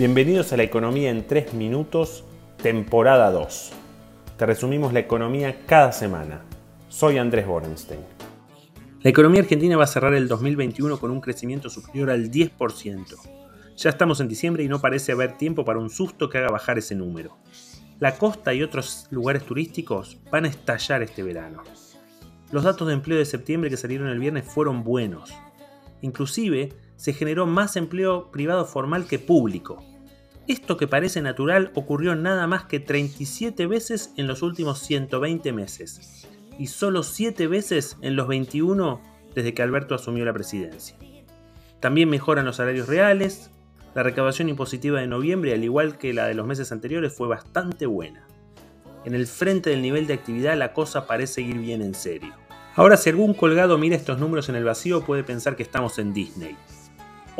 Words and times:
Bienvenidos 0.00 0.50
a 0.54 0.56
la 0.56 0.62
economía 0.62 1.10
en 1.10 1.26
3 1.26 1.52
minutos, 1.52 2.24
temporada 2.62 3.30
2. 3.30 3.72
Te 4.38 4.46
resumimos 4.46 4.94
la 4.94 5.00
economía 5.00 5.66
cada 5.66 5.92
semana. 5.92 6.40
Soy 6.88 7.18
Andrés 7.18 7.46
Borenstein. 7.46 8.00
La 9.02 9.10
economía 9.10 9.42
argentina 9.42 9.76
va 9.76 9.84
a 9.84 9.86
cerrar 9.86 10.14
el 10.14 10.26
2021 10.26 10.98
con 10.98 11.10
un 11.10 11.20
crecimiento 11.20 11.68
superior 11.68 12.08
al 12.08 12.30
10%. 12.30 13.14
Ya 13.76 13.90
estamos 13.90 14.20
en 14.20 14.28
diciembre 14.28 14.64
y 14.64 14.68
no 14.68 14.80
parece 14.80 15.12
haber 15.12 15.36
tiempo 15.36 15.66
para 15.66 15.78
un 15.78 15.90
susto 15.90 16.30
que 16.30 16.38
haga 16.38 16.48
bajar 16.48 16.78
ese 16.78 16.94
número. 16.94 17.36
La 17.98 18.16
costa 18.16 18.54
y 18.54 18.62
otros 18.62 19.06
lugares 19.10 19.44
turísticos 19.44 20.16
van 20.30 20.46
a 20.46 20.48
estallar 20.48 21.02
este 21.02 21.22
verano. 21.22 21.62
Los 22.50 22.64
datos 22.64 22.88
de 22.88 22.94
empleo 22.94 23.18
de 23.18 23.26
septiembre 23.26 23.68
que 23.68 23.76
salieron 23.76 24.08
el 24.08 24.18
viernes 24.18 24.46
fueron 24.46 24.82
buenos. 24.82 25.30
Inclusive, 26.00 26.70
se 26.96 27.12
generó 27.12 27.46
más 27.46 27.76
empleo 27.76 28.30
privado 28.30 28.64
formal 28.64 29.06
que 29.06 29.18
público. 29.18 29.89
Esto 30.50 30.76
que 30.76 30.88
parece 30.88 31.22
natural 31.22 31.70
ocurrió 31.76 32.16
nada 32.16 32.48
más 32.48 32.64
que 32.64 32.80
37 32.80 33.68
veces 33.68 34.12
en 34.16 34.26
los 34.26 34.42
últimos 34.42 34.80
120 34.80 35.52
meses 35.52 36.26
y 36.58 36.66
solo 36.66 37.04
7 37.04 37.46
veces 37.46 37.96
en 38.02 38.16
los 38.16 38.26
21 38.26 39.00
desde 39.32 39.54
que 39.54 39.62
Alberto 39.62 39.94
asumió 39.94 40.24
la 40.24 40.32
presidencia. 40.32 40.96
También 41.78 42.10
mejoran 42.10 42.46
los 42.46 42.56
salarios 42.56 42.88
reales, 42.88 43.52
la 43.94 44.02
recaudación 44.02 44.48
impositiva 44.48 44.98
de 44.98 45.06
noviembre, 45.06 45.54
al 45.54 45.62
igual 45.62 45.98
que 45.98 46.12
la 46.12 46.26
de 46.26 46.34
los 46.34 46.48
meses 46.48 46.72
anteriores, 46.72 47.14
fue 47.14 47.28
bastante 47.28 47.86
buena. 47.86 48.26
En 49.04 49.14
el 49.14 49.28
frente 49.28 49.70
del 49.70 49.82
nivel 49.82 50.08
de 50.08 50.14
actividad 50.14 50.58
la 50.58 50.72
cosa 50.72 51.06
parece 51.06 51.42
ir 51.42 51.58
bien 51.58 51.80
en 51.80 51.94
serio. 51.94 52.34
Ahora 52.74 52.96
si 52.96 53.08
algún 53.08 53.34
colgado 53.34 53.78
mira 53.78 53.94
estos 53.94 54.18
números 54.18 54.48
en 54.48 54.56
el 54.56 54.64
vacío 54.64 55.02
puede 55.02 55.22
pensar 55.22 55.54
que 55.54 55.62
estamos 55.62 56.00
en 56.00 56.12
Disney. 56.12 56.56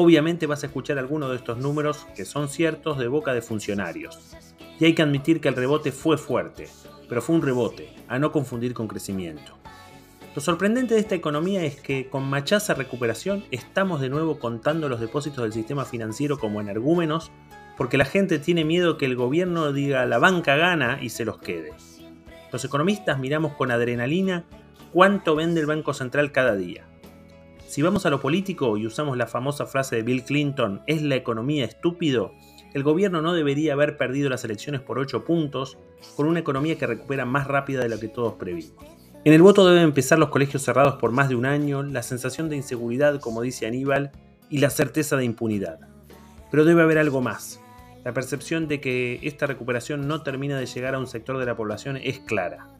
Obviamente 0.00 0.46
vas 0.46 0.62
a 0.62 0.66
escuchar 0.66 0.96
algunos 0.96 1.28
de 1.30 1.34
estos 1.34 1.58
números 1.58 2.06
que 2.14 2.24
son 2.24 2.48
ciertos 2.48 2.98
de 2.98 3.08
boca 3.08 3.34
de 3.34 3.42
funcionarios. 3.42 4.32
Y 4.78 4.84
hay 4.84 4.94
que 4.94 5.02
admitir 5.02 5.40
que 5.40 5.48
el 5.48 5.56
rebote 5.56 5.90
fue 5.90 6.16
fuerte, 6.16 6.68
pero 7.08 7.20
fue 7.20 7.34
un 7.34 7.42
rebote, 7.42 7.92
a 8.06 8.20
no 8.20 8.30
confundir 8.30 8.74
con 8.74 8.86
crecimiento. 8.86 9.58
Lo 10.36 10.40
sorprendente 10.40 10.94
de 10.94 11.00
esta 11.00 11.16
economía 11.16 11.64
es 11.64 11.80
que 11.80 12.08
con 12.08 12.22
machaza 12.30 12.74
recuperación 12.74 13.42
estamos 13.50 14.00
de 14.00 14.08
nuevo 14.08 14.38
contando 14.38 14.88
los 14.88 15.00
depósitos 15.00 15.42
del 15.42 15.52
sistema 15.52 15.84
financiero 15.84 16.38
como 16.38 16.60
energúmenos 16.60 17.32
porque 17.76 17.98
la 17.98 18.04
gente 18.04 18.38
tiene 18.38 18.64
miedo 18.64 18.98
que 18.98 19.06
el 19.06 19.16
gobierno 19.16 19.72
diga 19.72 20.06
la 20.06 20.18
banca 20.18 20.54
gana 20.54 21.00
y 21.02 21.08
se 21.08 21.24
los 21.24 21.38
quede. 21.38 21.72
Los 22.52 22.64
economistas 22.64 23.18
miramos 23.18 23.54
con 23.54 23.72
adrenalina 23.72 24.44
cuánto 24.92 25.34
vende 25.34 25.60
el 25.60 25.66
Banco 25.66 25.92
Central 25.92 26.30
cada 26.30 26.54
día. 26.54 26.87
Si 27.68 27.82
vamos 27.82 28.06
a 28.06 28.10
lo 28.10 28.18
político 28.18 28.78
y 28.78 28.86
usamos 28.86 29.18
la 29.18 29.26
famosa 29.26 29.66
frase 29.66 29.96
de 29.96 30.02
Bill 30.02 30.24
Clinton, 30.24 30.80
¿es 30.86 31.02
la 31.02 31.16
economía 31.16 31.66
estúpido? 31.66 32.32
El 32.72 32.82
gobierno 32.82 33.20
no 33.20 33.34
debería 33.34 33.74
haber 33.74 33.98
perdido 33.98 34.30
las 34.30 34.42
elecciones 34.42 34.80
por 34.80 34.98
8 34.98 35.26
puntos, 35.26 35.76
con 36.16 36.26
una 36.26 36.40
economía 36.40 36.78
que 36.78 36.86
recupera 36.86 37.26
más 37.26 37.46
rápida 37.46 37.82
de 37.82 37.90
lo 37.90 38.00
que 38.00 38.08
todos 38.08 38.36
previmos. 38.36 38.72
En 39.22 39.34
el 39.34 39.42
voto 39.42 39.68
deben 39.68 39.82
empezar 39.82 40.18
los 40.18 40.30
colegios 40.30 40.62
cerrados 40.62 40.94
por 40.94 41.12
más 41.12 41.28
de 41.28 41.34
un 41.34 41.44
año, 41.44 41.82
la 41.82 42.02
sensación 42.02 42.48
de 42.48 42.56
inseguridad, 42.56 43.20
como 43.20 43.42
dice 43.42 43.66
Aníbal, 43.66 44.12
y 44.48 44.58
la 44.58 44.70
certeza 44.70 45.18
de 45.18 45.26
impunidad. 45.26 45.78
Pero 46.50 46.64
debe 46.64 46.80
haber 46.80 46.96
algo 46.96 47.20
más. 47.20 47.60
La 48.02 48.14
percepción 48.14 48.66
de 48.66 48.80
que 48.80 49.20
esta 49.24 49.44
recuperación 49.44 50.08
no 50.08 50.22
termina 50.22 50.58
de 50.58 50.64
llegar 50.64 50.94
a 50.94 50.98
un 50.98 51.06
sector 51.06 51.36
de 51.36 51.44
la 51.44 51.54
población 51.54 51.98
es 51.98 52.18
clara. 52.20 52.70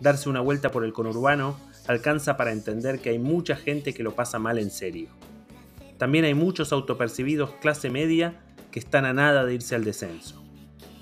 Darse 0.00 0.28
una 0.28 0.40
vuelta 0.40 0.70
por 0.70 0.84
el 0.84 0.92
conurbano 0.92 1.56
alcanza 1.86 2.36
para 2.36 2.52
entender 2.52 3.00
que 3.00 3.10
hay 3.10 3.18
mucha 3.18 3.56
gente 3.56 3.94
que 3.94 4.02
lo 4.02 4.14
pasa 4.14 4.38
mal 4.38 4.58
en 4.58 4.70
serio. 4.70 5.08
También 5.98 6.24
hay 6.26 6.34
muchos 6.34 6.72
autopercibidos 6.72 7.52
clase 7.60 7.88
media 7.88 8.40
que 8.70 8.78
están 8.78 9.06
a 9.06 9.14
nada 9.14 9.46
de 9.46 9.54
irse 9.54 9.74
al 9.74 9.84
descenso. 9.84 10.42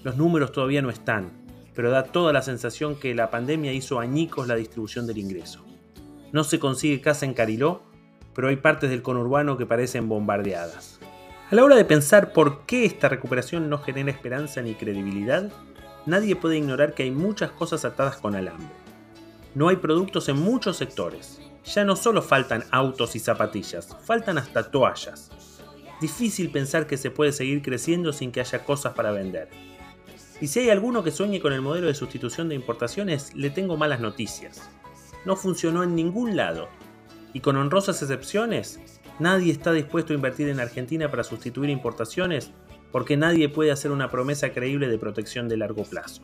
Los 0.04 0.16
números 0.16 0.52
todavía 0.52 0.82
no 0.82 0.90
están, 0.90 1.32
pero 1.74 1.90
da 1.90 2.04
toda 2.04 2.32
la 2.32 2.42
sensación 2.42 2.94
que 2.94 3.14
la 3.14 3.30
pandemia 3.30 3.72
hizo 3.72 3.98
añicos 3.98 4.46
la 4.46 4.54
distribución 4.54 5.08
del 5.08 5.18
ingreso. 5.18 5.64
No 6.30 6.44
se 6.44 6.60
consigue 6.60 7.00
casa 7.00 7.26
en 7.26 7.34
Cariló, 7.34 7.82
pero 8.32 8.48
hay 8.48 8.56
partes 8.56 8.90
del 8.90 9.02
conurbano 9.02 9.56
que 9.56 9.66
parecen 9.66 10.08
bombardeadas. 10.08 11.00
A 11.50 11.54
la 11.54 11.64
hora 11.64 11.76
de 11.76 11.84
pensar 11.84 12.32
por 12.32 12.64
qué 12.66 12.84
esta 12.84 13.08
recuperación 13.08 13.68
no 13.68 13.78
genera 13.78 14.10
esperanza 14.10 14.62
ni 14.62 14.74
credibilidad, 14.74 15.50
nadie 16.06 16.36
puede 16.36 16.58
ignorar 16.58 16.94
que 16.94 17.02
hay 17.02 17.10
muchas 17.10 17.50
cosas 17.50 17.84
atadas 17.84 18.16
con 18.16 18.36
alambre 18.36 18.83
no 19.54 19.68
hay 19.68 19.76
productos 19.76 20.28
en 20.28 20.38
muchos 20.38 20.76
sectores. 20.76 21.40
Ya 21.64 21.84
no 21.84 21.96
solo 21.96 22.22
faltan 22.22 22.64
autos 22.70 23.16
y 23.16 23.20
zapatillas, 23.20 23.96
faltan 24.04 24.38
hasta 24.38 24.70
toallas. 24.70 25.30
Difícil 26.00 26.50
pensar 26.50 26.86
que 26.86 26.96
se 26.96 27.10
puede 27.10 27.32
seguir 27.32 27.62
creciendo 27.62 28.12
sin 28.12 28.32
que 28.32 28.40
haya 28.40 28.64
cosas 28.64 28.94
para 28.94 29.12
vender. 29.12 29.48
Y 30.40 30.48
si 30.48 30.60
hay 30.60 30.70
alguno 30.70 31.04
que 31.04 31.12
sueñe 31.12 31.40
con 31.40 31.52
el 31.52 31.62
modelo 31.62 31.86
de 31.86 31.94
sustitución 31.94 32.48
de 32.48 32.56
importaciones, 32.56 33.34
le 33.34 33.50
tengo 33.50 33.76
malas 33.76 34.00
noticias. 34.00 34.68
No 35.24 35.36
funcionó 35.36 35.84
en 35.84 35.94
ningún 35.94 36.36
lado. 36.36 36.68
Y 37.32 37.40
con 37.40 37.56
honrosas 37.56 38.02
excepciones, 38.02 38.80
nadie 39.18 39.52
está 39.52 39.72
dispuesto 39.72 40.12
a 40.12 40.16
invertir 40.16 40.48
en 40.48 40.60
Argentina 40.60 41.10
para 41.10 41.24
sustituir 41.24 41.70
importaciones 41.70 42.50
porque 42.90 43.16
nadie 43.16 43.48
puede 43.48 43.72
hacer 43.72 43.90
una 43.90 44.10
promesa 44.10 44.52
creíble 44.52 44.88
de 44.88 44.98
protección 44.98 45.48
de 45.48 45.56
largo 45.56 45.84
plazo. 45.84 46.22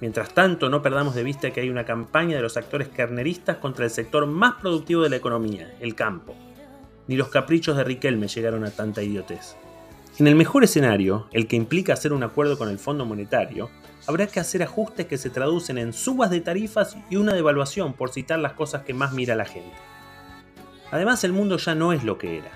Mientras 0.00 0.32
tanto, 0.32 0.70
no 0.70 0.80
perdamos 0.80 1.14
de 1.14 1.22
vista 1.22 1.50
que 1.50 1.60
hay 1.60 1.68
una 1.68 1.84
campaña 1.84 2.36
de 2.36 2.42
los 2.42 2.56
actores 2.56 2.88
carneristas 2.88 3.58
contra 3.58 3.84
el 3.84 3.90
sector 3.90 4.26
más 4.26 4.54
productivo 4.54 5.02
de 5.02 5.10
la 5.10 5.16
economía, 5.16 5.74
el 5.80 5.94
campo. 5.94 6.34
Ni 7.06 7.16
los 7.16 7.28
caprichos 7.28 7.76
de 7.76 7.84
Riquelme 7.84 8.28
llegaron 8.28 8.64
a 8.64 8.70
tanta 8.70 9.02
idiotez. 9.02 9.56
En 10.18 10.26
el 10.26 10.36
mejor 10.36 10.64
escenario, 10.64 11.28
el 11.32 11.46
que 11.46 11.56
implica 11.56 11.92
hacer 11.92 12.12
un 12.12 12.22
acuerdo 12.22 12.56
con 12.56 12.68
el 12.68 12.78
Fondo 12.78 13.04
Monetario, 13.04 13.70
habrá 14.06 14.26
que 14.26 14.40
hacer 14.40 14.62
ajustes 14.62 15.06
que 15.06 15.18
se 15.18 15.30
traducen 15.30 15.76
en 15.76 15.92
subas 15.92 16.30
de 16.30 16.40
tarifas 16.40 16.96
y 17.10 17.16
una 17.16 17.34
devaluación, 17.34 17.92
por 17.92 18.10
citar 18.10 18.38
las 18.38 18.54
cosas 18.54 18.82
que 18.84 18.94
más 18.94 19.12
mira 19.12 19.34
la 19.34 19.44
gente. 19.44 19.76
Además, 20.90 21.24
el 21.24 21.32
mundo 21.32 21.58
ya 21.58 21.74
no 21.74 21.92
es 21.92 22.04
lo 22.04 22.16
que 22.18 22.38
era. 22.38 22.50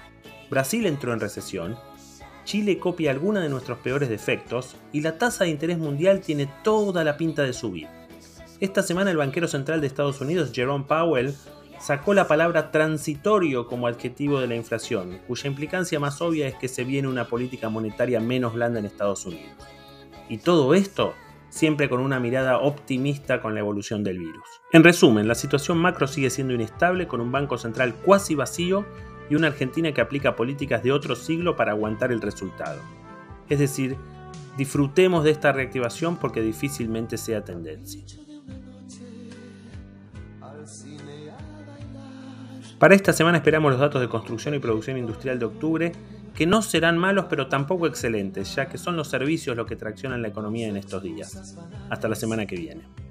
Brasil 0.50 0.87
entró 0.87 1.12
en 1.12 1.21
recesión 1.21 1.77
Chile 2.44 2.78
copia 2.78 3.10
algunos 3.10 3.43
de 3.43 3.49
nuestros 3.49 3.78
peores 3.78 4.09
defectos 4.09 4.77
y 4.93 5.00
la 5.00 5.19
tasa 5.19 5.44
de 5.44 5.50
interés 5.50 5.78
mundial 5.78 6.21
tiene 6.21 6.49
toda 6.62 7.05
la 7.05 7.16
pinta 7.16 7.43
de 7.43 7.53
subir. 7.53 7.88
Esta 8.60 8.82
semana 8.82 9.10
el 9.10 9.16
banquero 9.16 9.49
central 9.49 9.81
de 9.81 9.87
Estados 9.87 10.21
Unidos, 10.21 10.53
Jerome 10.54 10.84
Powell, 10.87 11.34
sacó 11.81 12.15
la 12.15 12.28
palabra 12.28 12.71
transitorio 12.71 13.66
como 13.66 13.87
adjetivo 13.87 14.41
de 14.41 14.47
la 14.47 14.54
inflación, 14.54 15.19
cuya 15.27 15.49
implicancia 15.49 16.00
más 16.00 16.21
obvia 16.22 16.47
es 16.47 16.54
que 16.54 16.69
se 16.69 16.84
viene 16.84 17.09
una 17.09 17.27
política 17.27 17.69
monetaria 17.69 18.21
menos 18.21 18.54
blanda 18.54 18.78
en 18.78 18.87
Estados 18.87 19.27
Unidos. 19.27 19.56
Y 20.28 20.38
todo 20.38 20.75
esto 20.75 21.15
siempre 21.54 21.88
con 21.88 22.00
una 22.00 22.19
mirada 22.19 22.59
optimista 22.59 23.41
con 23.41 23.54
la 23.54 23.60
evolución 23.60 24.03
del 24.03 24.19
virus. 24.19 24.44
En 24.72 24.83
resumen, 24.83 25.28
la 25.28 25.37
situación 25.37 25.78
macro 25.78 26.09
sigue 26.09 26.28
siendo 26.28 26.53
inestable 26.53 27.06
con 27.06 27.21
un 27.21 27.31
banco 27.31 27.59
central 27.59 27.94
cuasi 27.94 28.34
vacío 28.34 28.84
y 29.31 29.35
una 29.35 29.49
Argentina 29.49 29.93
que 29.93 30.01
aplica 30.01 30.37
políticas 30.37 30.83
de 30.83 30.93
otro 30.93 31.17
siglo 31.17 31.57
para 31.57 31.73
aguantar 31.73 32.12
el 32.12 32.21
resultado. 32.21 32.81
Es 33.49 33.59
decir, 33.59 33.97
disfrutemos 34.57 35.25
de 35.25 35.31
esta 35.31 35.53
reactivación 35.53 36.17
porque 36.17 36.41
difícilmente 36.41 37.19
sea 37.19 37.45
tendencia. 37.45 38.03
Para 42.79 42.95
esta 42.95 43.13
semana 43.13 43.39
esperamos 43.39 43.73
los 43.73 43.81
datos 43.81 44.01
de 44.01 44.09
construcción 44.09 44.55
y 44.55 44.59
producción 44.59 44.99
industrial 44.99 45.39
de 45.39 45.45
octubre, 45.47 45.93
que 46.34 46.47
no 46.47 46.61
serán 46.61 46.99
malos 46.99 47.27
pero 47.31 47.49
tampoco 47.49 47.87
excelentes, 47.87 48.55
ya 48.55 48.69
que 48.69 48.79
son 48.79 48.97
los 48.97 49.09
servicios 49.09 49.57
los 49.57 49.67
que 49.67 49.77
traccionan 49.77 50.23
la 50.23 50.29
economía 50.29 50.69
en 50.69 50.77
estos 50.77 51.03
días. 51.03 51.57
Hasta 51.89 52.09
la 52.09 52.15
semana 52.15 52.47
que 52.47 52.57
viene. 52.57 53.03